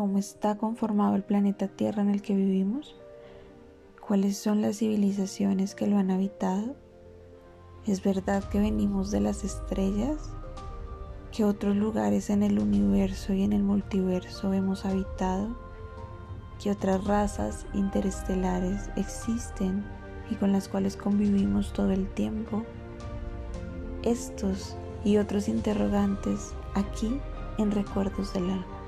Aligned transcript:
cómo 0.00 0.16
está 0.16 0.56
conformado 0.56 1.14
el 1.14 1.22
planeta 1.22 1.68
Tierra 1.68 2.00
en 2.00 2.08
el 2.08 2.22
que 2.22 2.34
vivimos? 2.34 2.96
¿Cuáles 4.00 4.38
son 4.38 4.62
las 4.62 4.78
civilizaciones 4.78 5.74
que 5.74 5.86
lo 5.86 5.98
han 5.98 6.10
habitado? 6.10 6.74
¿Es 7.86 8.02
verdad 8.02 8.42
que 8.44 8.60
venimos 8.60 9.10
de 9.10 9.20
las 9.20 9.44
estrellas? 9.44 10.32
¿Qué 11.32 11.44
otros 11.44 11.76
lugares 11.76 12.30
en 12.30 12.42
el 12.42 12.60
universo 12.60 13.34
y 13.34 13.42
en 13.42 13.52
el 13.52 13.62
multiverso 13.62 14.54
hemos 14.54 14.86
habitado? 14.86 15.54
¿Qué 16.62 16.70
otras 16.70 17.04
razas 17.04 17.66
interestelares 17.74 18.88
existen 18.96 19.84
y 20.30 20.34
con 20.36 20.50
las 20.50 20.66
cuales 20.70 20.96
convivimos 20.96 21.74
todo 21.74 21.90
el 21.90 22.08
tiempo? 22.14 22.64
Estos 24.02 24.78
y 25.04 25.18
otros 25.18 25.46
interrogantes 25.46 26.54
aquí 26.72 27.20
en 27.58 27.70
Recuerdos 27.70 28.32
del 28.32 28.44
Alma. 28.44 28.79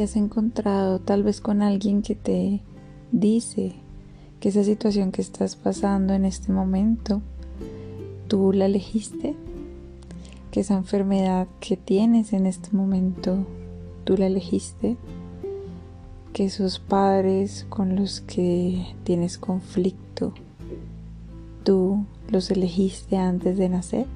¿Te 0.00 0.04
has 0.04 0.16
encontrado 0.16 0.98
tal 0.98 1.22
vez 1.22 1.42
con 1.42 1.60
alguien 1.60 2.00
que 2.00 2.14
te 2.14 2.62
dice 3.12 3.74
que 4.40 4.48
esa 4.48 4.64
situación 4.64 5.12
que 5.12 5.20
estás 5.20 5.56
pasando 5.56 6.14
en 6.14 6.24
este 6.24 6.52
momento, 6.52 7.20
tú 8.26 8.54
la 8.54 8.64
elegiste? 8.64 9.36
Que 10.50 10.60
esa 10.60 10.78
enfermedad 10.78 11.48
que 11.60 11.76
tienes 11.76 12.32
en 12.32 12.46
este 12.46 12.74
momento, 12.74 13.44
tú 14.04 14.16
la 14.16 14.28
elegiste? 14.28 14.96
Que 16.32 16.46
esos 16.46 16.78
padres 16.78 17.66
con 17.68 17.94
los 17.94 18.22
que 18.22 18.86
tienes 19.04 19.36
conflicto, 19.36 20.32
tú 21.62 22.06
los 22.30 22.50
elegiste 22.50 23.18
antes 23.18 23.58
de 23.58 23.68
nacer? 23.68 24.06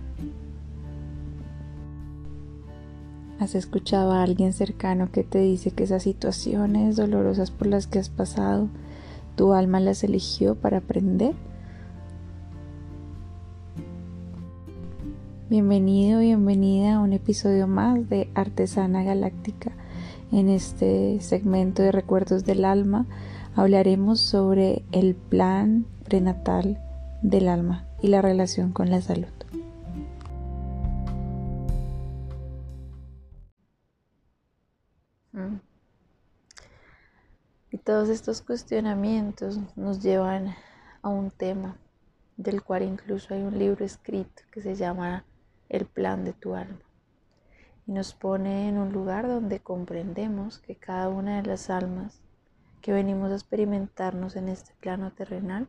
¿Has 3.40 3.56
escuchado 3.56 4.12
a 4.12 4.22
alguien 4.22 4.52
cercano 4.52 5.10
que 5.10 5.24
te 5.24 5.40
dice 5.40 5.72
que 5.72 5.82
esas 5.82 6.04
situaciones 6.04 6.94
dolorosas 6.94 7.50
por 7.50 7.66
las 7.66 7.88
que 7.88 7.98
has 7.98 8.08
pasado, 8.08 8.68
tu 9.34 9.52
alma 9.54 9.80
las 9.80 10.04
eligió 10.04 10.54
para 10.54 10.78
aprender? 10.78 11.34
Bienvenido, 15.50 16.20
bienvenida 16.20 16.94
a 16.94 17.00
un 17.00 17.12
episodio 17.12 17.66
más 17.66 18.08
de 18.08 18.30
Artesana 18.34 19.02
Galáctica. 19.02 19.72
En 20.30 20.48
este 20.48 21.20
segmento 21.20 21.82
de 21.82 21.90
Recuerdos 21.90 22.44
del 22.44 22.64
Alma 22.64 23.04
hablaremos 23.56 24.20
sobre 24.20 24.84
el 24.92 25.16
plan 25.16 25.86
prenatal 26.04 26.80
del 27.22 27.48
alma 27.48 27.84
y 28.00 28.08
la 28.08 28.22
relación 28.22 28.70
con 28.70 28.90
la 28.90 29.00
salud. 29.00 29.33
Y 37.70 37.78
todos 37.78 38.08
estos 38.08 38.42
cuestionamientos 38.42 39.58
nos 39.76 40.00
llevan 40.00 40.54
a 41.02 41.08
un 41.08 41.30
tema 41.30 41.76
del 42.36 42.62
cual 42.62 42.82
incluso 42.82 43.34
hay 43.34 43.42
un 43.42 43.58
libro 43.58 43.84
escrito 43.84 44.42
que 44.50 44.60
se 44.60 44.74
llama 44.74 45.24
El 45.68 45.86
plan 45.86 46.24
de 46.24 46.32
tu 46.32 46.54
alma. 46.54 46.80
Y 47.86 47.92
nos 47.92 48.14
pone 48.14 48.68
en 48.68 48.78
un 48.78 48.92
lugar 48.92 49.26
donde 49.28 49.60
comprendemos 49.60 50.58
que 50.58 50.76
cada 50.76 51.08
una 51.08 51.36
de 51.36 51.48
las 51.48 51.68
almas 51.68 52.20
que 52.80 52.92
venimos 52.92 53.30
a 53.30 53.34
experimentarnos 53.34 54.36
en 54.36 54.48
este 54.48 54.74
plano 54.80 55.12
terrenal, 55.12 55.68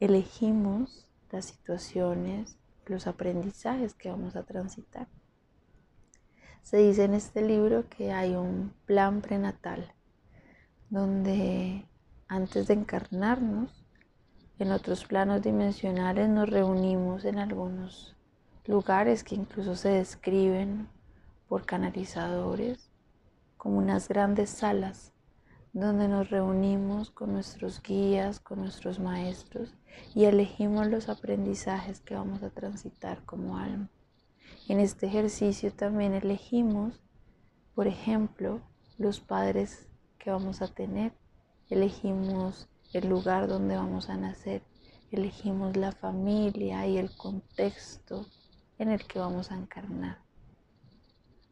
elegimos 0.00 1.06
las 1.30 1.46
situaciones, 1.46 2.56
los 2.86 3.06
aprendizajes 3.06 3.94
que 3.94 4.10
vamos 4.10 4.36
a 4.36 4.42
transitar. 4.42 5.06
Se 6.64 6.78
dice 6.78 7.04
en 7.04 7.12
este 7.12 7.42
libro 7.42 7.90
que 7.90 8.10
hay 8.10 8.34
un 8.34 8.72
plan 8.86 9.20
prenatal, 9.20 9.92
donde 10.88 11.86
antes 12.26 12.68
de 12.68 12.72
encarnarnos 12.72 13.84
en 14.58 14.72
otros 14.72 15.04
planos 15.04 15.42
dimensionales 15.42 16.30
nos 16.30 16.48
reunimos 16.48 17.26
en 17.26 17.38
algunos 17.38 18.16
lugares 18.64 19.24
que 19.24 19.34
incluso 19.34 19.76
se 19.76 19.90
describen 19.90 20.88
por 21.48 21.66
canalizadores 21.66 22.90
como 23.58 23.76
unas 23.76 24.08
grandes 24.08 24.48
salas 24.48 25.12
donde 25.74 26.08
nos 26.08 26.30
reunimos 26.30 27.10
con 27.10 27.34
nuestros 27.34 27.82
guías, 27.82 28.40
con 28.40 28.60
nuestros 28.60 28.98
maestros 28.98 29.74
y 30.14 30.24
elegimos 30.24 30.86
los 30.86 31.10
aprendizajes 31.10 32.00
que 32.00 32.14
vamos 32.14 32.42
a 32.42 32.48
transitar 32.48 33.22
como 33.26 33.58
alma. 33.58 33.90
En 34.66 34.80
este 34.80 35.06
ejercicio 35.06 35.70
también 35.72 36.14
elegimos, 36.14 36.98
por 37.74 37.86
ejemplo, 37.86 38.62
los 38.96 39.20
padres 39.20 39.88
que 40.18 40.30
vamos 40.30 40.62
a 40.62 40.68
tener, 40.68 41.12
elegimos 41.68 42.66
el 42.94 43.08
lugar 43.08 43.46
donde 43.46 43.76
vamos 43.76 44.08
a 44.08 44.16
nacer, 44.16 44.62
elegimos 45.10 45.76
la 45.76 45.92
familia 45.92 46.86
y 46.86 46.96
el 46.96 47.14
contexto 47.14 48.26
en 48.78 48.90
el 48.90 49.06
que 49.06 49.18
vamos 49.18 49.50
a 49.52 49.56
encarnar. 49.56 50.18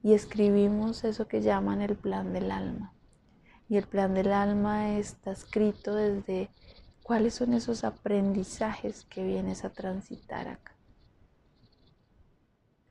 Y 0.02 0.14
escribimos 0.14 1.04
eso 1.04 1.28
que 1.28 1.42
llaman 1.42 1.82
el 1.82 1.96
plan 1.96 2.32
del 2.32 2.50
alma. 2.50 2.94
Y 3.68 3.76
el 3.76 3.86
plan 3.86 4.14
del 4.14 4.32
alma 4.32 4.96
está 4.96 5.32
escrito 5.32 5.94
desde 5.94 6.50
cuáles 7.02 7.34
son 7.34 7.52
esos 7.52 7.84
aprendizajes 7.84 9.04
que 9.04 9.22
vienes 9.22 9.64
a 9.64 9.70
transitar 9.70 10.48
acá. 10.48 10.72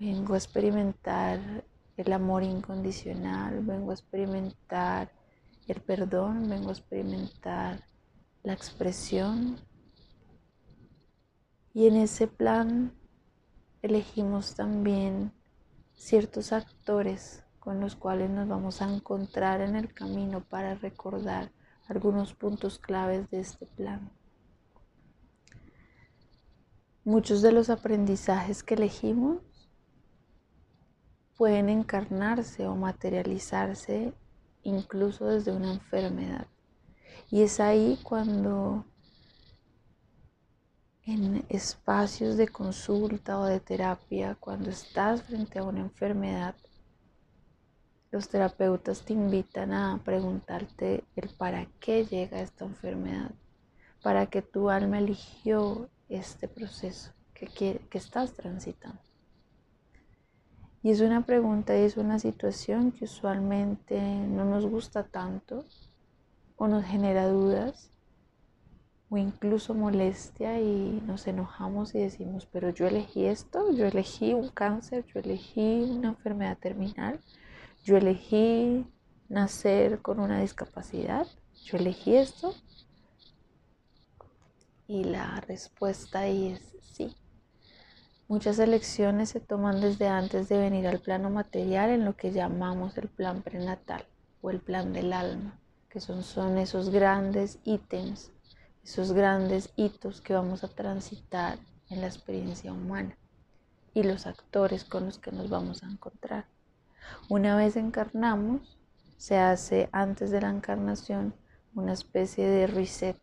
Vengo 0.01 0.33
a 0.33 0.37
experimentar 0.37 1.63
el 1.95 2.11
amor 2.11 2.41
incondicional, 2.41 3.63
vengo 3.63 3.91
a 3.91 3.93
experimentar 3.93 5.11
el 5.67 5.79
perdón, 5.79 6.49
vengo 6.49 6.69
a 6.69 6.71
experimentar 6.71 7.85
la 8.41 8.53
expresión. 8.53 9.59
Y 11.75 11.85
en 11.85 11.97
ese 11.97 12.25
plan 12.25 12.95
elegimos 13.83 14.55
también 14.55 15.33
ciertos 15.93 16.51
actores 16.51 17.43
con 17.59 17.79
los 17.79 17.95
cuales 17.95 18.31
nos 18.31 18.47
vamos 18.47 18.81
a 18.81 18.91
encontrar 18.91 19.61
en 19.61 19.75
el 19.75 19.93
camino 19.93 20.43
para 20.43 20.73
recordar 20.73 21.51
algunos 21.87 22.33
puntos 22.33 22.79
claves 22.79 23.29
de 23.29 23.41
este 23.41 23.67
plan. 23.67 24.11
Muchos 27.03 27.43
de 27.43 27.51
los 27.51 27.69
aprendizajes 27.69 28.63
que 28.63 28.73
elegimos 28.73 29.50
pueden 31.41 31.69
encarnarse 31.69 32.67
o 32.67 32.75
materializarse 32.75 34.13
incluso 34.61 35.25
desde 35.25 35.51
una 35.51 35.73
enfermedad. 35.73 36.45
Y 37.31 37.41
es 37.41 37.59
ahí 37.59 37.97
cuando 38.03 38.85
en 41.01 41.43
espacios 41.49 42.37
de 42.37 42.47
consulta 42.47 43.39
o 43.39 43.45
de 43.45 43.59
terapia, 43.59 44.37
cuando 44.39 44.69
estás 44.69 45.23
frente 45.23 45.57
a 45.57 45.63
una 45.63 45.79
enfermedad, 45.79 46.53
los 48.11 48.29
terapeutas 48.29 49.03
te 49.03 49.13
invitan 49.13 49.73
a 49.73 49.99
preguntarte 50.05 51.05
el 51.15 51.29
para 51.29 51.65
qué 51.79 52.05
llega 52.05 52.39
esta 52.39 52.65
enfermedad, 52.65 53.31
para 54.03 54.27
qué 54.27 54.43
tu 54.43 54.69
alma 54.69 54.99
eligió 54.99 55.89
este 56.07 56.47
proceso 56.47 57.13
que, 57.33 57.47
que 57.47 57.97
estás 57.97 58.33
transitando. 58.33 59.01
Y 60.83 60.91
es 60.91 61.01
una 61.01 61.25
pregunta 61.25 61.77
y 61.77 61.81
es 61.81 61.97
una 61.97 62.17
situación 62.17 62.91
que 62.91 63.05
usualmente 63.05 64.01
no 64.01 64.45
nos 64.45 64.65
gusta 64.65 65.03
tanto 65.03 65.65
o 66.57 66.67
nos 66.67 66.85
genera 66.85 67.27
dudas 67.27 67.91
o 69.11 69.17
incluso 69.17 69.73
molestia 69.75 70.59
y 70.59 71.03
nos 71.05 71.27
enojamos 71.27 71.93
y 71.93 71.99
decimos, 71.99 72.47
pero 72.51 72.69
yo 72.69 72.87
elegí 72.87 73.25
esto, 73.25 73.71
yo 73.73 73.85
elegí 73.85 74.33
un 74.33 74.49
cáncer, 74.49 75.05
yo 75.05 75.19
elegí 75.19 75.81
una 75.81 76.09
enfermedad 76.09 76.57
terminal, 76.57 77.19
yo 77.83 77.97
elegí 77.97 78.85
nacer 79.27 80.01
con 80.01 80.19
una 80.19 80.39
discapacidad, 80.39 81.27
yo 81.63 81.77
elegí 81.77 82.15
esto. 82.15 82.55
Y 84.87 85.03
la 85.03 85.41
respuesta 85.41 86.19
ahí 86.19 86.47
es 86.53 86.75
sí. 86.81 87.15
Muchas 88.31 88.59
elecciones 88.59 89.27
se 89.27 89.41
toman 89.41 89.81
desde 89.81 90.07
antes 90.07 90.47
de 90.47 90.57
venir 90.57 90.87
al 90.87 91.01
plano 91.01 91.29
material 91.29 91.89
en 91.89 92.05
lo 92.05 92.15
que 92.15 92.31
llamamos 92.31 92.97
el 92.97 93.09
plan 93.09 93.41
prenatal 93.41 94.05
o 94.41 94.49
el 94.49 94.61
plan 94.61 94.93
del 94.93 95.11
alma, 95.11 95.59
que 95.89 95.99
son, 95.99 96.23
son 96.23 96.57
esos 96.57 96.91
grandes 96.91 97.59
ítems, 97.65 98.31
esos 98.85 99.11
grandes 99.11 99.73
hitos 99.75 100.21
que 100.21 100.33
vamos 100.33 100.63
a 100.63 100.69
transitar 100.69 101.59
en 101.89 101.99
la 101.99 102.07
experiencia 102.07 102.71
humana 102.71 103.17
y 103.93 104.03
los 104.03 104.25
actores 104.25 104.85
con 104.85 105.07
los 105.07 105.19
que 105.19 105.33
nos 105.33 105.49
vamos 105.49 105.83
a 105.83 105.87
encontrar. 105.87 106.45
Una 107.27 107.57
vez 107.57 107.75
encarnamos, 107.75 108.79
se 109.17 109.39
hace 109.39 109.89
antes 109.91 110.31
de 110.31 110.39
la 110.39 110.51
encarnación 110.51 111.35
una 111.75 111.91
especie 111.91 112.47
de 112.47 112.67
reset 112.67 113.19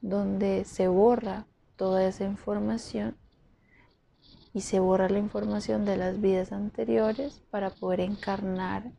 donde 0.00 0.64
se 0.64 0.88
borra 0.88 1.46
toda 1.76 2.04
esa 2.04 2.24
información 2.24 3.16
y 4.52 4.62
se 4.62 4.80
borra 4.80 5.08
la 5.08 5.18
información 5.18 5.84
de 5.84 5.96
las 5.96 6.20
vidas 6.20 6.52
anteriores 6.52 7.42
para 7.50 7.70
poder 7.70 8.00
encarnar 8.00 8.90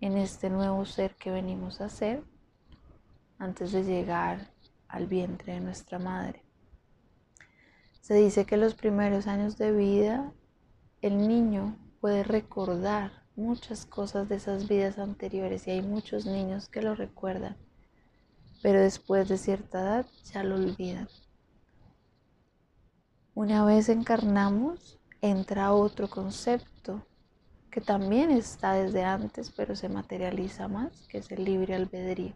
en 0.00 0.16
este 0.16 0.50
nuevo 0.50 0.84
ser 0.84 1.16
que 1.16 1.30
venimos 1.30 1.80
a 1.80 1.88
ser 1.88 2.22
antes 3.38 3.72
de 3.72 3.82
llegar 3.82 4.50
al 4.88 5.06
vientre 5.06 5.54
de 5.54 5.60
nuestra 5.60 5.98
madre. 5.98 6.42
Se 8.00 8.14
dice 8.14 8.44
que 8.44 8.56
los 8.56 8.74
primeros 8.74 9.26
años 9.26 9.58
de 9.58 9.72
vida 9.72 10.32
el 11.02 11.26
niño 11.26 11.76
puede 12.00 12.22
recordar 12.22 13.24
muchas 13.34 13.84
cosas 13.84 14.28
de 14.28 14.36
esas 14.36 14.68
vidas 14.68 14.98
anteriores 14.98 15.66
y 15.66 15.72
hay 15.72 15.82
muchos 15.82 16.24
niños 16.24 16.68
que 16.68 16.82
lo 16.82 16.94
recuerdan, 16.94 17.56
pero 18.62 18.80
después 18.80 19.28
de 19.28 19.38
cierta 19.38 19.80
edad 19.80 20.06
ya 20.32 20.44
lo 20.44 20.54
olvidan. 20.54 21.08
Una 23.36 23.66
vez 23.66 23.90
encarnamos, 23.90 24.98
entra 25.20 25.74
otro 25.74 26.08
concepto 26.08 27.06
que 27.70 27.82
también 27.82 28.30
está 28.30 28.72
desde 28.72 29.04
antes, 29.04 29.52
pero 29.54 29.76
se 29.76 29.90
materializa 29.90 30.68
más, 30.68 31.06
que 31.08 31.18
es 31.18 31.30
el 31.30 31.44
libre 31.44 31.74
albedrío. 31.74 32.32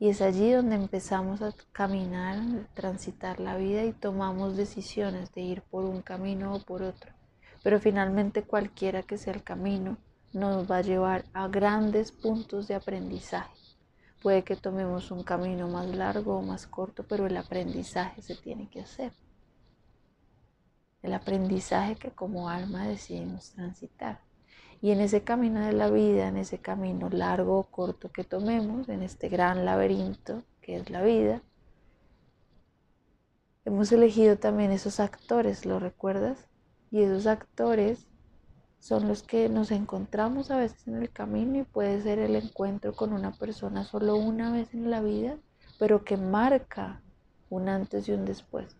Y 0.00 0.08
es 0.08 0.20
allí 0.20 0.50
donde 0.50 0.74
empezamos 0.74 1.40
a 1.40 1.54
caminar, 1.70 2.38
a 2.38 2.74
transitar 2.74 3.38
la 3.38 3.56
vida 3.56 3.84
y 3.84 3.92
tomamos 3.92 4.56
decisiones 4.56 5.32
de 5.34 5.42
ir 5.42 5.62
por 5.62 5.84
un 5.84 6.02
camino 6.02 6.52
o 6.52 6.64
por 6.64 6.82
otro. 6.82 7.12
Pero 7.62 7.78
finalmente 7.78 8.42
cualquiera 8.42 9.04
que 9.04 9.18
sea 9.18 9.34
el 9.34 9.44
camino 9.44 9.98
nos 10.32 10.68
va 10.68 10.78
a 10.78 10.82
llevar 10.82 11.26
a 11.32 11.46
grandes 11.46 12.10
puntos 12.10 12.66
de 12.66 12.74
aprendizaje. 12.74 13.54
Puede 14.20 14.42
que 14.42 14.56
tomemos 14.56 15.12
un 15.12 15.22
camino 15.22 15.68
más 15.68 15.86
largo 15.86 16.38
o 16.38 16.42
más 16.42 16.66
corto, 16.66 17.04
pero 17.08 17.28
el 17.28 17.36
aprendizaje 17.36 18.20
se 18.20 18.34
tiene 18.34 18.68
que 18.68 18.80
hacer 18.80 19.12
el 21.02 21.14
aprendizaje 21.14 21.96
que 21.96 22.10
como 22.10 22.48
alma 22.48 22.86
decidimos 22.86 23.50
transitar. 23.50 24.20
Y 24.80 24.90
en 24.92 25.00
ese 25.00 25.22
camino 25.22 25.60
de 25.60 25.72
la 25.72 25.90
vida, 25.90 26.28
en 26.28 26.36
ese 26.36 26.58
camino 26.58 27.08
largo 27.10 27.58
o 27.58 27.64
corto 27.64 28.10
que 28.10 28.24
tomemos, 28.24 28.88
en 28.88 29.02
este 29.02 29.28
gran 29.28 29.64
laberinto 29.64 30.44
que 30.60 30.76
es 30.76 30.90
la 30.90 31.02
vida, 31.02 31.42
hemos 33.64 33.90
elegido 33.90 34.38
también 34.38 34.70
esos 34.70 35.00
actores, 35.00 35.66
¿lo 35.66 35.78
recuerdas? 35.78 36.46
Y 36.90 37.02
esos 37.02 37.26
actores 37.26 38.06
son 38.78 39.08
los 39.08 39.22
que 39.22 39.48
nos 39.48 39.70
encontramos 39.70 40.50
a 40.50 40.56
veces 40.56 40.86
en 40.86 40.96
el 40.96 41.10
camino 41.10 41.58
y 41.58 41.64
puede 41.64 42.00
ser 42.00 42.18
el 42.18 42.36
encuentro 42.36 42.94
con 42.94 43.12
una 43.12 43.32
persona 43.32 43.84
solo 43.84 44.16
una 44.16 44.52
vez 44.52 44.72
en 44.72 44.90
la 44.90 45.00
vida, 45.00 45.36
pero 45.78 46.04
que 46.04 46.16
marca 46.16 47.02
un 47.50 47.68
antes 47.68 48.08
y 48.08 48.12
un 48.12 48.24
después. 48.24 48.76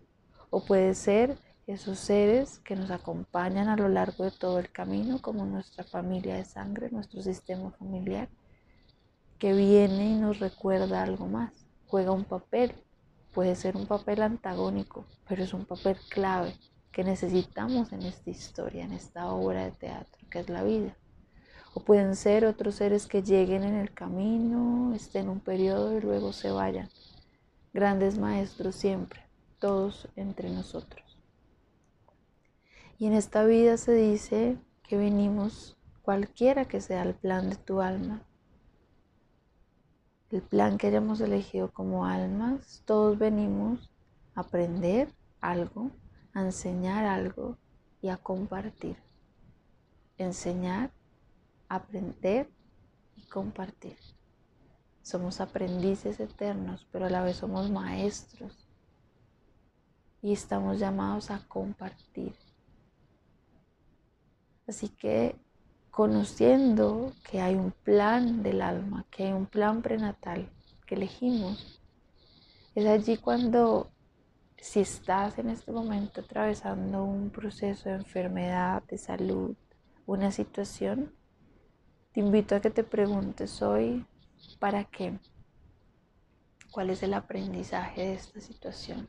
O 0.50 0.64
puede 0.64 0.94
ser 0.94 1.36
esos 1.68 1.98
seres 1.98 2.60
que 2.60 2.74
nos 2.74 2.90
acompañan 2.90 3.68
a 3.68 3.76
lo 3.76 3.88
largo 3.88 4.24
de 4.24 4.30
todo 4.30 4.58
el 4.58 4.72
camino, 4.72 5.20
como 5.20 5.44
nuestra 5.44 5.84
familia 5.84 6.34
de 6.36 6.46
sangre, 6.46 6.88
nuestro 6.90 7.20
sistema 7.20 7.70
familiar, 7.72 8.30
que 9.38 9.52
viene 9.52 10.12
y 10.12 10.14
nos 10.14 10.38
recuerda 10.38 11.02
algo 11.02 11.26
más, 11.26 11.52
juega 11.86 12.10
un 12.10 12.24
papel, 12.24 12.72
puede 13.34 13.54
ser 13.54 13.76
un 13.76 13.86
papel 13.86 14.22
antagónico, 14.22 15.04
pero 15.28 15.42
es 15.42 15.52
un 15.52 15.66
papel 15.66 15.98
clave 16.08 16.56
que 16.90 17.04
necesitamos 17.04 17.92
en 17.92 18.00
esta 18.00 18.30
historia, 18.30 18.84
en 18.84 18.92
esta 18.92 19.30
obra 19.30 19.64
de 19.64 19.72
teatro, 19.72 20.26
que 20.30 20.40
es 20.40 20.48
la 20.48 20.64
vida. 20.64 20.96
O 21.74 21.80
pueden 21.80 22.16
ser 22.16 22.46
otros 22.46 22.76
seres 22.76 23.06
que 23.06 23.22
lleguen 23.22 23.62
en 23.62 23.74
el 23.74 23.92
camino, 23.92 24.94
estén 24.94 25.28
un 25.28 25.40
periodo 25.40 25.98
y 25.98 26.00
luego 26.00 26.32
se 26.32 26.50
vayan. 26.50 26.88
Grandes 27.74 28.18
maestros 28.18 28.74
siempre, 28.74 29.20
todos 29.58 30.08
entre 30.16 30.48
nosotros. 30.48 31.07
Y 33.00 33.06
en 33.06 33.12
esta 33.12 33.44
vida 33.44 33.76
se 33.76 33.92
dice 33.92 34.58
que 34.82 34.96
venimos, 34.96 35.76
cualquiera 36.02 36.64
que 36.64 36.80
sea 36.80 37.04
el 37.04 37.14
plan 37.14 37.48
de 37.48 37.54
tu 37.54 37.80
alma, 37.80 38.24
el 40.30 40.42
plan 40.42 40.78
que 40.78 40.88
hayamos 40.88 41.20
elegido 41.20 41.70
como 41.70 42.06
almas, 42.06 42.82
todos 42.86 43.16
venimos 43.16 43.88
a 44.34 44.40
aprender 44.40 45.14
algo, 45.40 45.92
a 46.34 46.40
enseñar 46.40 47.04
algo 47.04 47.56
y 48.02 48.08
a 48.08 48.16
compartir. 48.16 48.96
Enseñar, 50.16 50.90
aprender 51.68 52.50
y 53.14 53.28
compartir. 53.28 53.96
Somos 55.02 55.40
aprendices 55.40 56.18
eternos, 56.18 56.88
pero 56.90 57.06
a 57.06 57.10
la 57.10 57.22
vez 57.22 57.36
somos 57.36 57.70
maestros 57.70 58.68
y 60.20 60.32
estamos 60.32 60.80
llamados 60.80 61.30
a 61.30 61.46
compartir 61.46 62.34
Así 64.68 64.90
que 64.90 65.34
conociendo 65.90 67.12
que 67.28 67.40
hay 67.40 67.54
un 67.54 67.72
plan 67.72 68.42
del 68.42 68.60
alma, 68.60 69.06
que 69.10 69.24
hay 69.24 69.32
un 69.32 69.46
plan 69.46 69.80
prenatal 69.80 70.48
que 70.86 70.94
elegimos, 70.94 71.80
es 72.74 72.86
allí 72.86 73.16
cuando 73.16 73.90
si 74.58 74.80
estás 74.80 75.38
en 75.38 75.48
este 75.48 75.72
momento 75.72 76.20
atravesando 76.20 77.02
un 77.02 77.30
proceso 77.30 77.88
de 77.88 77.94
enfermedad, 77.94 78.82
de 78.84 78.98
salud, 78.98 79.56
una 80.06 80.30
situación, 80.30 81.14
te 82.12 82.20
invito 82.20 82.54
a 82.54 82.60
que 82.60 82.70
te 82.70 82.84
preguntes 82.84 83.62
hoy, 83.62 84.04
¿para 84.58 84.84
qué? 84.84 85.18
¿Cuál 86.70 86.90
es 86.90 87.02
el 87.02 87.14
aprendizaje 87.14 88.02
de 88.02 88.14
esta 88.14 88.40
situación? 88.40 89.08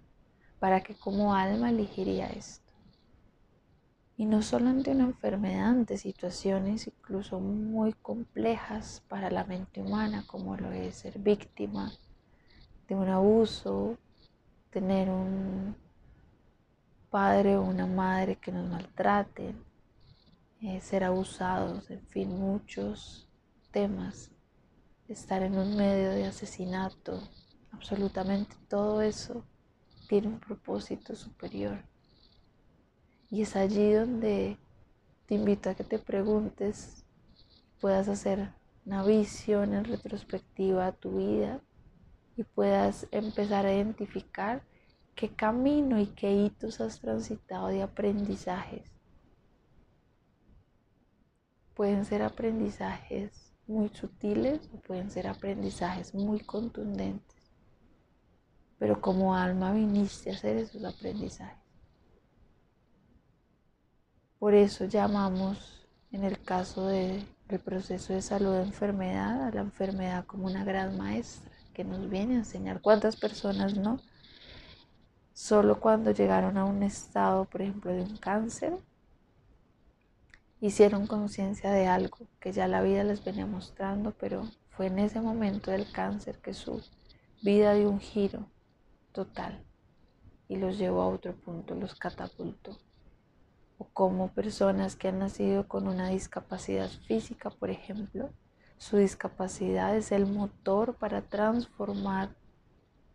¿Para 0.60 0.82
qué 0.82 0.96
como 0.96 1.34
alma 1.34 1.70
elegiría 1.70 2.28
esto? 2.28 2.69
Y 4.20 4.26
no 4.26 4.42
solo 4.42 4.68
ante 4.68 4.92
una 4.92 5.06
enfermedad, 5.06 5.70
ante 5.70 5.98
situaciones 5.98 6.88
incluso 6.88 7.40
muy 7.40 7.94
complejas 7.94 9.02
para 9.08 9.32
la 9.32 9.46
mente 9.46 9.82
humana, 9.82 10.26
como 10.28 10.58
lo 10.58 10.74
es 10.74 10.98
ser 10.98 11.20
víctima 11.20 11.94
de 12.90 12.96
un 12.96 13.08
abuso, 13.08 13.98
tener 14.72 15.10
un 15.10 15.74
padre 17.10 17.56
o 17.56 17.62
una 17.62 17.88
madre 17.88 18.36
que 18.36 18.52
nos 18.52 18.70
maltraten, 18.70 19.64
eh, 20.64 20.82
ser 20.82 21.06
abusados, 21.06 21.90
en 21.90 22.06
fin, 22.08 22.38
muchos 22.38 23.26
temas, 23.72 24.32
estar 25.08 25.44
en 25.44 25.58
un 25.58 25.78
medio 25.78 26.10
de 26.10 26.26
asesinato, 26.26 27.22
absolutamente 27.72 28.58
todo 28.68 29.02
eso 29.02 29.46
tiene 30.10 30.28
un 30.28 30.42
propósito 30.42 31.16
superior. 31.16 31.86
Y 33.32 33.44
es 33.44 33.56
allí 33.56 33.94
donde 33.94 34.58
te 35.28 35.36
invito 35.36 35.70
a 35.70 35.76
que 35.76 35.84
te 35.84 36.00
preguntes, 36.00 37.06
puedas 37.80 38.08
hacer 38.08 38.52
una 38.86 39.04
visión 39.04 39.74
en 39.74 39.86
retrospectiva 39.86 40.88
a 40.88 40.92
tu 40.94 41.18
vida 41.18 41.62
y 42.36 42.44
puedas 42.44 43.08
empezar 43.12 43.68
a 43.68 43.74
identificar 43.74 44.64
qué 45.14 45.30
camino 45.30 46.00
y 46.00 46.08
qué 46.08 46.32
hitos 46.32 46.82
has 46.82 47.00
transitado 47.00 47.68
de 47.68 47.84
aprendizajes. 47.84 48.90
Pueden 51.76 52.06
ser 52.06 52.24
aprendizajes 52.24 53.54
muy 53.68 53.90
sutiles 53.90 54.68
o 54.74 54.80
pueden 54.80 55.12
ser 55.12 55.28
aprendizajes 55.28 56.16
muy 56.16 56.40
contundentes. 56.40 57.38
Pero 58.80 59.00
como 59.00 59.36
alma 59.36 59.72
viniste 59.72 60.32
a 60.32 60.34
hacer 60.34 60.58
esos 60.58 60.84
aprendizajes. 60.84 61.69
Por 64.40 64.54
eso 64.54 64.86
llamamos, 64.86 65.86
en 66.14 66.24
el 66.24 66.42
caso 66.42 66.88
del 66.88 67.26
proceso 67.66 68.14
de 68.14 68.22
salud 68.22 68.54
de 68.54 68.62
enfermedad, 68.62 69.44
a 69.44 69.52
la 69.52 69.60
enfermedad 69.60 70.26
como 70.26 70.46
una 70.46 70.64
gran 70.64 70.98
maestra 70.98 71.52
que 71.74 71.84
nos 71.84 72.10
viene 72.10 72.36
a 72.36 72.38
enseñar. 72.38 72.80
¿Cuántas 72.80 73.18
personas 73.18 73.76
no? 73.76 74.00
Solo 75.34 75.82
cuando 75.82 76.12
llegaron 76.12 76.58
a 76.58 76.64
un 76.64 76.84
estado, 76.84 77.44
por 77.44 77.62
ejemplo, 77.62 77.92
de 77.92 78.04
un 78.04 78.16
cáncer, 78.16 78.78
hicieron 80.62 81.06
conciencia 81.06 81.72
de 81.72 81.88
algo 81.88 82.20
que 82.40 82.54
ya 82.54 82.70
la 82.70 82.82
vida 82.82 83.04
les 83.04 83.22
venía 83.22 83.46
mostrando, 83.46 84.12
pero 84.12 84.50
fue 84.70 84.88
en 84.88 85.00
ese 85.00 85.20
momento 85.20 85.70
del 85.72 85.92
cáncer 85.92 86.38
que 86.38 86.54
su 86.54 86.82
vida 87.42 87.74
dio 87.74 87.90
un 87.90 88.00
giro 88.00 88.48
total 89.12 89.62
y 90.48 90.56
los 90.56 90.78
llevó 90.78 91.02
a 91.02 91.08
otro 91.10 91.36
punto, 91.36 91.76
los 91.76 91.94
catapultó 91.96 92.78
o 93.80 93.86
como 93.86 94.28
personas 94.34 94.96
que 94.96 95.08
han 95.08 95.20
nacido 95.20 95.68
con 95.68 95.88
una 95.88 96.10
discapacidad 96.10 96.90
física, 97.08 97.50
por 97.50 97.70
ejemplo, 97.70 98.30
su 98.78 98.98
discapacidad 98.98 99.96
es 99.96 100.12
el 100.12 100.26
motor 100.26 100.96
para 100.96 101.22
transformar 101.22 102.36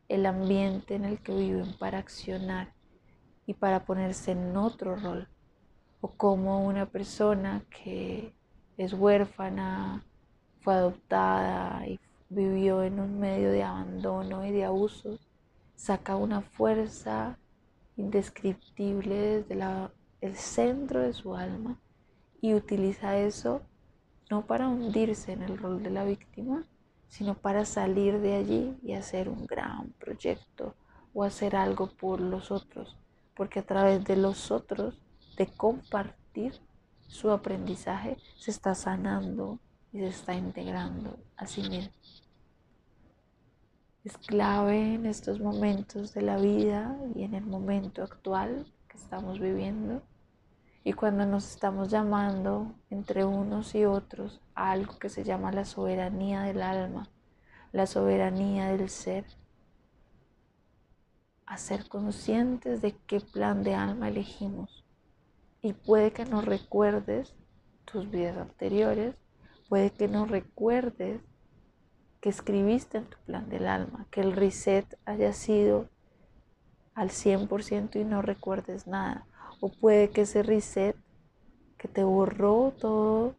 el 0.09 0.26
ambiente 0.26 0.94
en 0.94 1.04
el 1.04 1.21
que 1.21 1.35
viven, 1.35 1.76
para 1.78 1.99
accionar 1.99 2.73
y 3.47 3.54
para 3.54 3.85
ponerse 3.85 4.33
en 4.33 4.56
otro 4.56 4.97
rol. 4.97 5.28
O 6.00 6.09
como 6.09 6.66
una 6.66 6.87
persona 6.87 7.62
que 7.71 8.35
es 8.78 8.94
huérfana, 8.94 10.02
fue 10.61 10.75
adoptada 10.75 11.87
y 11.87 12.00
vivió 12.30 12.83
en 12.83 13.00
un 13.00 13.21
medio 13.21 13.50
de 13.50 13.62
abandono 13.62 14.47
y 14.47 14.50
de 14.50 14.64
abuso, 14.64 15.18
saca 15.76 16.16
una 16.16 16.40
fuerza 16.40 17.38
indescriptible 17.97 19.14
desde 19.42 19.54
el 20.25 20.37
centro 20.37 21.00
de 21.00 21.12
su 21.12 21.37
alma 21.37 21.78
y 22.40 22.54
utiliza 22.54 23.19
eso 23.19 23.61
no 24.31 24.47
para 24.47 24.69
hundirse 24.69 25.33
en 25.33 25.43
el 25.43 25.59
rol 25.59 25.83
de 25.83 25.90
la 25.90 26.04
víctima, 26.04 26.64
sino 27.09 27.35
para 27.35 27.66
salir 27.66 28.19
de 28.21 28.35
allí 28.35 28.75
y 28.83 28.95
hacer 28.95 29.28
un 29.28 29.45
gran 29.45 29.90
proyecto 30.00 30.75
o 31.12 31.25
hacer 31.25 31.54
algo 31.54 31.88
por 31.88 32.23
los 32.23 32.50
otros, 32.50 32.97
porque 33.37 33.59
a 33.59 33.66
través 33.66 34.02
de 34.04 34.16
los 34.16 34.50
otros, 34.50 34.99
de 35.37 35.47
compartir 35.47 36.59
su 37.07 37.31
aprendizaje, 37.31 38.16
se 38.38 38.50
está 38.50 38.75
sanando 38.75 39.59
y 39.93 39.99
se 39.99 40.09
está 40.09 40.35
integrando 40.35 41.19
a 41.37 41.47
sí 41.47 41.61
mismo. 41.69 41.93
Es 44.04 44.16
clave 44.16 44.95
en 44.95 45.04
estos 45.04 45.38
momentos 45.38 46.14
de 46.14 46.23
la 46.23 46.38
vida 46.38 46.97
y 47.14 47.25
en 47.25 47.35
el 47.35 47.45
momento 47.45 48.02
actual 48.02 48.66
que 48.88 48.97
estamos 48.97 49.38
viviendo 49.38 50.02
y 50.87 50.93
cuando 50.93 51.25
nos 51.25 51.50
estamos 51.50 51.88
llamando 51.88 52.75
entre 52.91 53.25
unos 53.25 53.75
y 53.75 53.87
otros 53.87 54.43
a 54.55 54.71
algo 54.71 54.99
que 54.99 55.09
se 55.09 55.25
llama 55.25 55.50
la 55.50 55.64
soberanía 55.64 56.43
del 56.43 56.61
alma, 56.61 57.09
la 57.73 57.87
soberanía 57.87 58.69
del 58.69 58.91
ser, 58.91 59.25
a 61.47 61.57
ser 61.57 61.88
conscientes 61.88 62.83
de 62.83 62.95
qué 63.07 63.21
plan 63.21 63.62
de 63.62 63.75
alma 63.75 64.09
elegimos. 64.09 64.85
Y 65.62 65.73
puede 65.73 66.12
que 66.12 66.26
no 66.26 66.43
recuerdes 66.43 67.35
tus 67.87 68.11
vidas 68.11 68.37
anteriores, 68.37 69.17
puede 69.71 69.91
que 69.91 70.07
no 70.07 70.26
recuerdes 70.26 71.23
que 72.21 72.29
escribiste 72.29 72.99
en 72.99 73.07
tu 73.07 73.17
plan 73.25 73.49
del 73.49 73.69
alma, 73.69 74.07
que 74.11 74.21
el 74.21 74.33
reset 74.33 74.99
haya 75.07 75.33
sido 75.33 75.88
al 76.95 77.09
100% 77.09 77.99
y 77.99 78.05
no 78.05 78.21
recuerdes 78.21 78.87
nada 78.87 79.26
o 79.61 79.68
puede 79.68 80.11
que 80.11 80.23
ese 80.23 80.42
reset 80.42 80.96
que 81.78 81.88
te 81.88 82.04
borró 82.04 82.73
todo, 82.78 83.34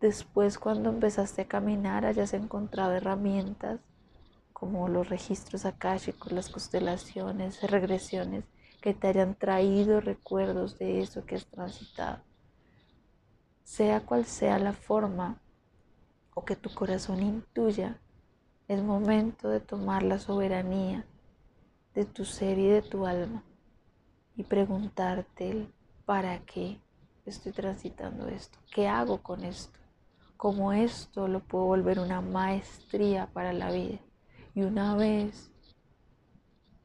después 0.00 0.58
cuando 0.58 0.90
empezaste 0.90 1.42
a 1.42 1.48
caminar 1.48 2.04
hayas 2.04 2.34
encontrado 2.34 2.92
herramientas 2.92 3.80
como 4.52 4.88
los 4.88 5.08
registros 5.08 5.64
akáshicos, 5.64 6.32
las 6.32 6.48
constelaciones, 6.48 7.62
regresiones, 7.62 8.44
que 8.80 8.92
te 8.92 9.08
hayan 9.08 9.34
traído 9.34 10.00
recuerdos 10.00 10.78
de 10.78 11.00
eso 11.00 11.24
que 11.24 11.36
has 11.36 11.46
transitado. 11.46 12.22
Sea 13.62 14.00
cual 14.04 14.26
sea 14.26 14.58
la 14.58 14.74
forma 14.74 15.40
o 16.34 16.44
que 16.44 16.56
tu 16.56 16.72
corazón 16.74 17.22
intuya, 17.22 17.98
es 18.68 18.82
momento 18.82 19.48
de 19.48 19.60
tomar 19.60 20.02
la 20.02 20.18
soberanía 20.18 21.06
de 21.94 22.04
tu 22.04 22.24
ser 22.24 22.58
y 22.58 22.68
de 22.68 22.82
tu 22.82 23.06
alma 23.06 23.42
y 24.36 24.42
preguntarte 24.42 25.68
para 26.04 26.40
qué 26.40 26.78
estoy 27.24 27.52
transitando 27.52 28.28
esto, 28.28 28.58
qué 28.72 28.88
hago 28.88 29.22
con 29.22 29.44
esto, 29.44 29.78
cómo 30.36 30.72
esto 30.72 31.28
lo 31.28 31.40
puedo 31.40 31.64
volver 31.64 31.98
una 31.98 32.20
maestría 32.20 33.26
para 33.32 33.52
la 33.52 33.70
vida. 33.70 33.98
Y 34.54 34.62
una 34.62 34.94
vez 34.94 35.50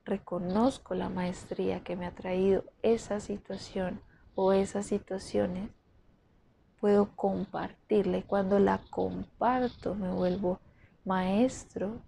reconozco 0.05 0.95
la 0.95 1.09
maestría 1.09 1.83
que 1.83 1.95
me 1.95 2.05
ha 2.05 2.15
traído 2.15 2.63
esa 2.81 3.19
situación 3.19 4.01
o 4.35 4.53
esas 4.53 4.85
situaciones, 4.85 5.69
puedo 6.79 7.15
compartirla 7.15 8.19
y 8.19 8.23
cuando 8.23 8.57
la 8.57 8.79
comparto 8.89 9.95
me 9.95 10.09
vuelvo 10.09 10.59
maestro 11.03 12.01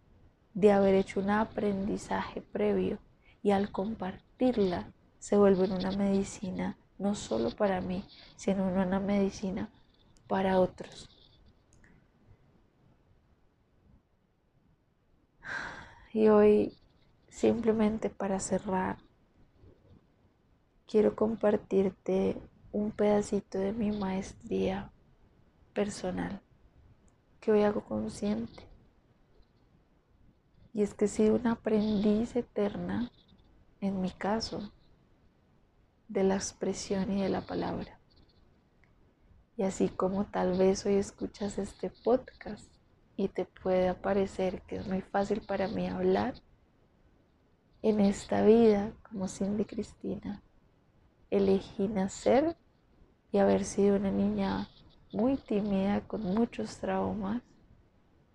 de 0.53 0.71
haber 0.71 0.95
hecho 0.95 1.19
un 1.19 1.29
aprendizaje 1.29 2.41
previo 2.41 3.00
y 3.43 3.51
al 3.51 3.71
compartirla 3.71 4.91
se 5.22 5.38
vuelve 5.38 5.72
una 5.72 5.92
medicina 5.92 6.75
no 6.98 7.13
solo 7.13 7.51
para 7.51 7.80
mí, 7.80 8.04
sino 8.38 8.68
una 8.68 9.00
medicina 9.00 9.70
para 10.28 10.60
otros. 10.60 11.08
Y 16.12 16.28
hoy, 16.28 16.75
simplemente 17.30 18.10
para 18.10 18.40
cerrar, 18.40 18.98
quiero 20.88 21.16
compartirte 21.16 22.42
un 22.72 22.92
pedacito 22.92 23.60
de 23.60 23.74
mi 23.74 23.92
maestría 23.92 24.92
personal 25.75 26.42
que 27.40 27.51
hoy 27.51 27.62
hago 27.62 27.86
consciente. 27.86 28.68
Y 30.74 30.82
es 30.82 30.96
que 30.96 31.06
he 31.06 31.08
sido 31.08 31.36
una 31.36 31.51
aprendiz 31.51 32.36
eterna, 32.36 33.12
en 33.82 34.01
mi 34.01 34.10
caso, 34.10 34.72
de 36.12 36.25
la 36.25 36.36
expresión 36.36 37.10
y 37.10 37.22
de 37.22 37.30
la 37.30 37.39
palabra. 37.39 37.98
Y 39.56 39.63
así 39.63 39.88
como 39.88 40.25
tal 40.25 40.58
vez 40.58 40.86
hoy 40.86 40.96
escuchas 40.96 41.58
este 41.58 41.89
podcast 41.89 42.65
y 43.15 43.30
te 43.30 43.46
puede 43.46 43.94
parecer 43.94 44.62
que 44.63 44.75
es 44.75 44.88
muy 44.88 45.01
fácil 45.01 45.41
para 45.41 45.70
mí 45.70 45.88
hablar, 45.88 46.34
en 47.82 48.01
esta 48.01 48.44
vida, 48.44 48.94
como 49.10 49.27
Cindy 49.27 49.63
Cristina, 49.63 50.44
elegí 51.30 51.88
nacer 51.88 52.58
y 53.32 53.38
haber 53.38 53.63
sido 53.63 53.96
una 53.96 54.12
niña 54.12 54.68
muy 55.13 55.38
tímida, 55.38 56.01
con 56.01 56.24
muchos 56.24 56.77
traumas, 56.77 57.41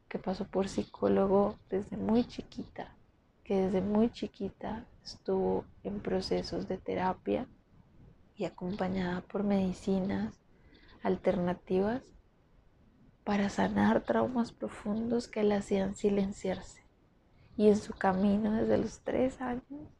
que 0.09 0.18
pasó 0.18 0.47
por 0.47 0.68
psicólogo 0.68 1.56
desde 1.68 1.97
muy 1.99 2.25
chiquita, 2.25 2.97
que 3.45 3.66
desde 3.66 3.83
muy 3.83 4.11
chiquita 4.11 4.87
estuvo 5.04 5.66
en 5.85 6.00
procesos 6.00 6.66
de 6.68 6.78
terapia 6.78 7.47
y 8.37 8.45
acompañada 8.45 9.23
por 9.23 9.43
medicinas 9.43 10.38
alternativas 11.02 12.02
para 13.25 13.49
sanar 13.49 14.05
traumas 14.05 14.52
profundos 14.52 15.28
que 15.28 15.43
la 15.43 15.57
hacían 15.57 15.97
silenciarse. 15.97 16.83
Y 17.57 17.69
en 17.69 17.76
su 17.76 17.95
camino 17.95 18.52
desde 18.52 18.78
los 18.78 19.00
tres 19.00 19.40
años 19.40 19.97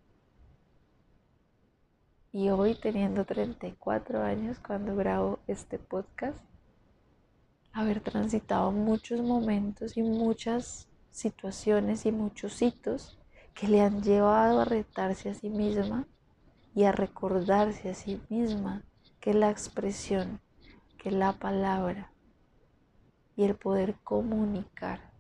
y 2.37 2.51
hoy 2.51 2.75
teniendo 2.75 3.25
34 3.25 4.23
años 4.23 4.59
cuando 4.59 4.95
grabo 4.95 5.39
este 5.47 5.79
podcast, 5.79 6.39
haber 7.73 8.01
transitado 8.01 8.73
muchos 8.73 9.23
momentos 9.23 9.97
y 9.97 10.03
muchas 10.03 10.87
situaciones 11.11 12.05
y 12.05 12.13
muchos 12.13 12.61
hitos 12.61 13.19
que 13.55 13.69
le 13.69 13.81
han 13.81 14.03
llevado 14.03 14.61
a 14.61 14.67
retarse 14.67 15.31
a 15.31 15.35
sí 15.35 15.49
misma 15.49 16.07
y 16.77 16.85
a 16.85 16.93
recordarse 16.93 17.89
a 17.89 17.95
sí 17.95 18.21
misma 18.29 18.83
que 19.19 19.33
la 19.33 19.51
expresión, 19.51 20.41
que 20.99 21.11
la 21.11 21.33
palabra 21.33 22.13
y 23.35 23.45
el 23.45 23.57
poder 23.57 23.95
comunicar 24.05 25.11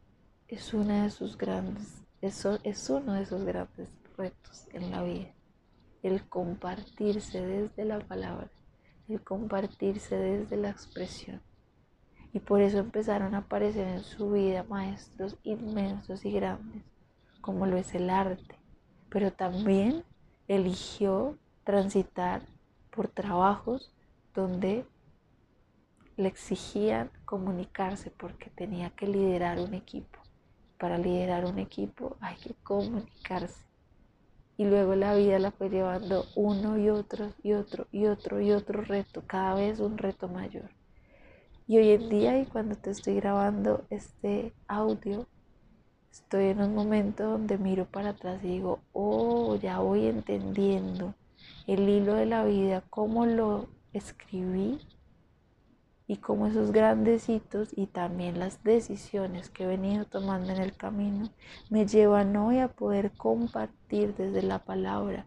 es 0.49 0.75
una 0.75 1.05
de 1.05 1.11
sus 1.11 1.39
grandes, 1.39 2.05
eso 2.21 2.59
es 2.63 2.91
uno 2.91 3.15
de 3.15 3.23
esos 3.23 3.43
grandes 3.45 3.89
retos 4.19 4.69
en 4.75 4.91
la 4.91 5.03
vida. 5.03 5.33
El 6.03 6.29
compartirse 6.29 7.41
desde 7.41 7.87
la 7.87 8.01
palabra, 8.01 8.51
el 9.09 9.23
compartirse 9.23 10.15
desde 10.15 10.59
la 10.59 10.69
expresión. 10.69 11.41
Y 12.35 12.41
por 12.41 12.61
eso 12.61 12.79
empezaron 12.79 13.35
a 13.35 13.39
aparecer 13.39 13.89
en 13.89 14.05
su 14.05 14.31
vida 14.31 14.63
maestros 14.65 15.39
inmensos 15.43 16.23
y 16.27 16.33
grandes, 16.33 16.83
como 17.41 17.65
lo 17.65 17.79
es 17.79 17.95
el 17.95 18.11
arte. 18.11 18.57
Pero 19.09 19.33
también 19.33 20.05
eligió 20.49 21.39
transitar 21.67 22.43
por 22.93 23.09
trabajos 23.09 23.93
donde 24.35 24.87
le 26.17 26.29
exigían 26.29 27.11
comunicarse 27.25 28.13
porque 28.13 28.51
tenía 28.51 28.91
que 28.91 29.09
liderar 29.09 29.59
un 29.59 29.75
equipo. 29.75 30.21
Para 30.79 30.97
liderar 30.97 31.45
un 31.45 31.59
equipo 31.59 32.17
hay 32.21 32.37
que 32.37 32.55
comunicarse. 32.63 33.67
Y 34.57 34.65
luego 34.65 34.95
la 34.95 35.17
vida 35.17 35.41
la 35.41 35.51
fue 35.51 35.69
llevando 35.69 36.25
uno 36.37 36.79
y 36.79 36.89
otro 36.89 37.33
y 37.43 37.55
otro 37.55 37.89
y 37.91 38.07
otro 38.07 38.41
y 38.41 38.53
otro 38.53 38.83
reto, 38.83 39.25
cada 39.27 39.55
vez 39.55 39.81
un 39.81 39.99
reto 39.99 40.29
mayor. 40.29 40.71
Y 41.67 41.79
hoy 41.79 41.91
en 41.91 42.09
día 42.09 42.39
y 42.39 42.47
cuando 42.47 42.77
te 42.77 42.91
estoy 42.91 43.17
grabando 43.17 43.85
este 43.91 44.53
audio, 44.69 45.27
estoy 46.13 46.45
en 46.45 46.63
un 46.63 46.77
momento 46.77 47.25
donde 47.25 47.59
miro 47.59 47.87
para 47.87 48.11
atrás 48.11 48.39
y 48.45 48.49
digo, 48.49 48.79
oh, 48.93 49.57
ya 49.57 49.81
voy 49.81 50.07
entendiendo 50.07 51.13
el 51.67 51.89
hilo 51.89 52.15
de 52.15 52.27
la 52.27 52.45
vida, 52.45 52.83
cómo 52.91 53.27
lo 53.27 53.69
escribí 53.93 54.79
y 56.07 56.19
cómo 56.19 56.47
esos 56.47 56.71
grandes 56.71 57.29
hitos 57.29 57.71
y 57.77 57.87
también 57.87 58.39
las 58.39 58.63
decisiones 58.63 59.51
que 59.51 59.65
he 59.65 59.67
venido 59.67 60.05
tomando 60.05 60.53
en 60.53 60.61
el 60.61 60.77
camino 60.77 61.31
me 61.69 61.87
llevan 61.87 62.37
hoy 62.37 62.61
a 62.61 62.69
poder 62.69 63.13
compartir 63.13 64.15
desde 64.15 64.43
la 64.43 64.61
palabra. 64.61 65.27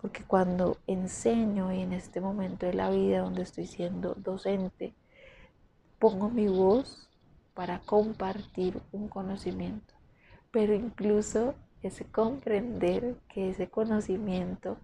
Porque 0.00 0.24
cuando 0.24 0.76
enseño 0.86 1.72
y 1.72 1.80
en 1.80 1.92
este 1.92 2.20
momento 2.20 2.66
de 2.66 2.74
la 2.74 2.90
vida 2.90 3.20
donde 3.20 3.42
estoy 3.42 3.66
siendo 3.66 4.14
docente, 4.14 4.94
pongo 5.98 6.28
mi 6.28 6.48
voz 6.48 7.08
para 7.54 7.80
compartir 7.80 8.80
un 8.92 9.08
conocimiento, 9.08 9.94
pero 10.50 10.74
incluso 10.74 11.54
ese 11.82 12.04
comprender 12.04 13.16
que 13.28 13.50
ese 13.50 13.68
conocimiento 13.68 14.76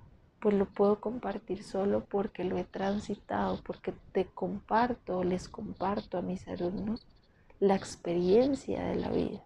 pues 0.43 0.57
lo 0.57 0.67
puedo 0.67 1.01
compartir 1.01 1.63
solo 1.63 2.05
porque 2.05 2.43
lo 2.43 2.59
he 2.59 2.65
transitado, 2.65 3.61
porque 3.63 3.95
te 4.11 4.27
comparto, 4.27 5.23
les 5.23 5.49
comparto 5.49 6.19
a 6.19 6.23
mis 6.23 6.49
alumnos 6.49 7.07
la 7.61 7.77
experiencia 7.77 8.83
de 8.83 8.97
la 8.97 9.09
vida. 9.09 9.45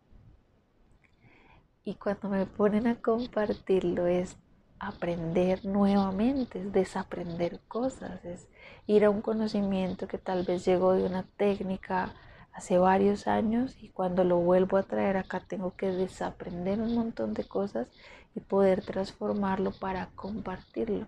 Y 1.84 1.96
cuando 1.96 2.30
me 2.30 2.46
ponen 2.46 2.86
a 2.86 2.94
compartirlo 2.94 4.06
es 4.06 4.38
aprender 4.78 5.66
nuevamente, 5.66 6.60
es 6.60 6.72
desaprender 6.72 7.60
cosas, 7.68 8.24
es 8.24 8.48
ir 8.86 9.04
a 9.04 9.10
un 9.10 9.20
conocimiento 9.20 10.08
que 10.08 10.16
tal 10.16 10.44
vez 10.44 10.64
llegó 10.64 10.94
de 10.94 11.04
una 11.04 11.24
técnica 11.36 12.14
hace 12.56 12.78
varios 12.78 13.26
años 13.26 13.76
y 13.82 13.90
cuando 13.90 14.24
lo 14.24 14.38
vuelvo 14.38 14.78
a 14.78 14.82
traer 14.82 15.18
acá 15.18 15.40
tengo 15.40 15.76
que 15.76 15.88
desaprender 15.92 16.80
un 16.80 16.94
montón 16.94 17.34
de 17.34 17.44
cosas 17.44 17.86
y 18.34 18.40
poder 18.40 18.82
transformarlo 18.82 19.72
para 19.72 20.06
compartirlo. 20.14 21.06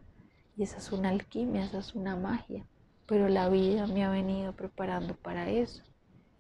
Y 0.57 0.65
esa 0.65 0.77
es 0.77 0.93
una 0.93 1.09
alquimia, 1.09 1.65
esa 1.65 1.79
es 1.79 1.95
una 1.95 2.17
magia. 2.17 2.67
Pero 3.07 3.29
la 3.29 3.49
vida 3.49 3.87
me 3.87 4.05
ha 4.05 4.11
venido 4.11 4.53
preparando 4.53 5.15
para 5.15 5.49
eso. 5.49 5.83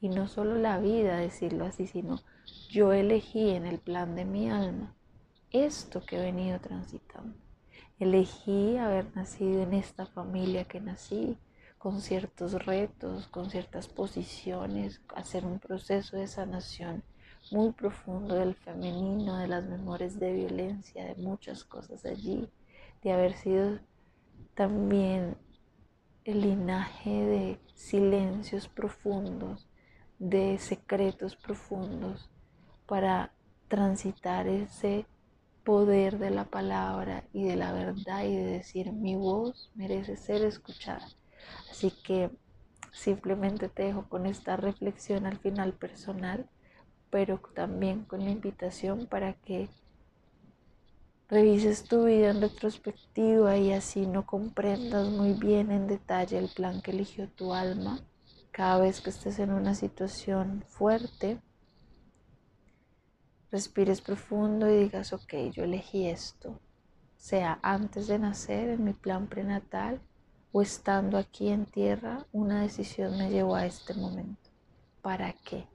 Y 0.00 0.11
no 0.11 0.29
solo 0.29 0.57
la 0.57 0.79
vida, 0.79 1.17
decirlo 1.17 1.65
así, 1.65 1.87
sino 1.87 2.21
yo 2.69 2.93
elegí 2.93 3.50
en 3.50 3.65
el 3.65 3.79
plan 3.79 4.15
de 4.15 4.27
mi 4.27 4.50
alma 4.50 4.95
esto 5.50 6.05
que 6.05 6.17
he 6.19 6.23
venido 6.23 6.61
transitando. 6.61 7.35
Elegí 7.99 8.77
haber 8.77 9.17
nacido 9.17 9.62
en 9.62 9.73
esta 9.73 10.05
familia 10.05 10.65
que 10.65 10.81
nací, 10.81 11.38
con 11.78 12.00
ciertos 12.00 12.64
retos, 12.66 13.28
con 13.28 13.50
ciertas 13.50 13.87
posiciones, 13.87 15.00
hacer 15.14 15.47
un 15.47 15.61
proceso 15.61 16.16
de 16.16 16.26
sanación 16.26 17.04
muy 17.52 17.73
profundo 17.73 18.35
del 18.35 18.54
femenino, 18.54 19.38
de 19.38 19.49
las 19.49 19.64
memorias 19.64 20.18
de 20.18 20.32
violencia, 20.32 21.04
de 21.04 21.14
muchas 21.14 21.64
cosas 21.64 22.04
allí, 22.04 22.50
de 23.02 23.12
haber 23.12 23.35
sido 23.35 23.78
también 24.54 25.37
el 26.25 26.40
linaje 26.40 27.11
de 27.11 27.61
silencios 27.75 28.68
profundos, 28.68 29.68
de 30.18 30.58
secretos 30.58 31.37
profundos, 31.37 32.28
para 32.87 33.32
transitar 33.68 34.49
ese 34.49 35.06
poder 35.64 36.18
de 36.18 36.30
la 36.30 36.44
palabra 36.44 37.25
y 37.32 37.44
de 37.44 37.56
la 37.56 37.73
verdad 37.73 38.25
y 38.25 38.35
de 38.35 38.44
decir 38.44 38.92
mi 38.92 39.14
voz 39.14 39.70
merece 39.75 40.16
ser 40.16 40.42
escuchada. 40.42 41.06
Así 41.71 41.90
que 41.90 42.30
simplemente 42.92 43.68
te 43.68 43.85
dejo 43.85 44.09
con 44.09 44.26
esta 44.26 44.57
reflexión 44.57 45.26
al 45.26 45.38
final 45.38 45.73
personal 45.75 46.49
pero 47.11 47.40
también 47.54 48.04
con 48.04 48.25
la 48.25 48.30
invitación 48.30 49.07
para 49.07 49.35
que 49.35 49.68
revises 51.28 51.85
tu 51.85 52.04
vida 52.04 52.30
en 52.30 52.40
retrospectiva 52.40 53.57
y 53.57 53.73
así 53.73 54.07
no 54.07 54.26
comprendas 54.26 55.09
muy 55.09 55.33
bien 55.33 55.71
en 55.71 55.87
detalle 55.87 56.38
el 56.38 56.49
plan 56.49 56.80
que 56.80 56.90
eligió 56.90 57.28
tu 57.28 57.52
alma. 57.52 58.00
Cada 58.50 58.78
vez 58.78 59.00
que 59.00 59.11
estés 59.11 59.38
en 59.38 59.52
una 59.52 59.75
situación 59.75 60.64
fuerte, 60.68 61.40
respires 63.50 64.00
profundo 64.00 64.68
y 64.68 64.85
digas, 64.85 65.12
ok, 65.12 65.35
yo 65.52 65.64
elegí 65.64 66.07
esto, 66.07 66.61
sea 67.16 67.59
antes 67.62 68.07
de 68.07 68.18
nacer 68.18 68.71
en 68.71 68.85
mi 68.85 68.92
plan 68.92 69.28
prenatal 69.28 70.00
o 70.52 70.62
estando 70.62 71.19
aquí 71.19 71.49
en 71.49 71.67
tierra, 71.67 72.26
una 72.33 72.62
decisión 72.62 73.17
me 73.19 73.31
llevó 73.31 73.55
a 73.55 73.67
este 73.67 73.95
momento. 73.95 74.50
¿Para 75.02 75.33
qué? 75.33 75.67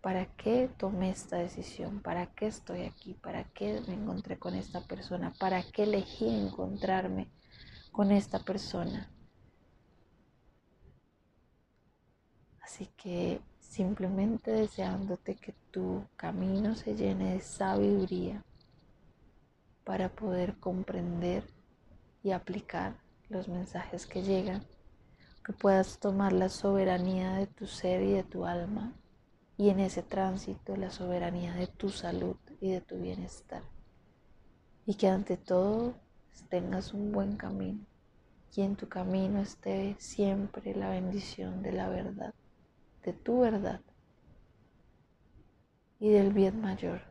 ¿Para 0.00 0.26
qué 0.36 0.70
tomé 0.76 1.10
esta 1.10 1.38
decisión? 1.38 2.00
¿Para 2.00 2.26
qué 2.34 2.46
estoy 2.46 2.82
aquí? 2.82 3.14
¿Para 3.14 3.44
qué 3.44 3.80
me 3.88 3.94
encontré 3.94 4.38
con 4.38 4.54
esta 4.54 4.80
persona? 4.82 5.32
¿Para 5.38 5.62
qué 5.62 5.84
elegí 5.84 6.28
encontrarme 6.28 7.28
con 7.90 8.12
esta 8.12 8.38
persona? 8.38 9.10
Así 12.60 12.86
que 12.96 13.40
simplemente 13.60 14.50
deseándote 14.50 15.36
que 15.36 15.52
tu 15.70 16.04
camino 16.16 16.74
se 16.74 16.94
llene 16.94 17.34
de 17.34 17.40
sabiduría 17.40 18.44
para 19.84 20.08
poder 20.08 20.58
comprender 20.58 21.44
y 22.22 22.32
aplicar 22.32 23.03
los 23.28 23.48
mensajes 23.48 24.06
que 24.06 24.22
llegan, 24.22 24.64
que 25.44 25.52
puedas 25.52 25.98
tomar 25.98 26.32
la 26.32 26.48
soberanía 26.48 27.34
de 27.34 27.46
tu 27.46 27.66
ser 27.66 28.02
y 28.02 28.12
de 28.12 28.24
tu 28.24 28.46
alma 28.46 28.94
y 29.56 29.68
en 29.68 29.80
ese 29.80 30.02
tránsito 30.02 30.76
la 30.76 30.90
soberanía 30.90 31.54
de 31.54 31.66
tu 31.66 31.90
salud 31.90 32.36
y 32.60 32.70
de 32.70 32.80
tu 32.80 32.96
bienestar. 32.96 33.62
Y 34.86 34.94
que 34.94 35.08
ante 35.08 35.36
todo 35.36 35.94
tengas 36.48 36.92
un 36.92 37.12
buen 37.12 37.36
camino 37.36 37.86
y 38.54 38.62
en 38.62 38.76
tu 38.76 38.88
camino 38.88 39.40
esté 39.40 39.96
siempre 39.98 40.74
la 40.74 40.90
bendición 40.90 41.62
de 41.62 41.72
la 41.72 41.88
verdad, 41.88 42.34
de 43.02 43.12
tu 43.12 43.40
verdad 43.40 43.80
y 45.98 46.10
del 46.10 46.32
bien 46.32 46.60
mayor. 46.60 47.02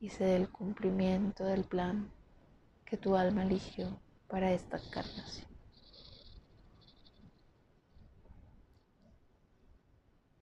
Y 0.00 0.10
se 0.10 0.24
dé 0.24 0.36
el 0.36 0.50
cumplimiento 0.50 1.44
del 1.44 1.64
plan 1.64 2.10
que 2.86 2.96
tu 2.96 3.16
alma 3.16 3.42
eligió 3.42 4.00
para 4.28 4.52
esta 4.52 4.78
encarnación. 4.78 5.55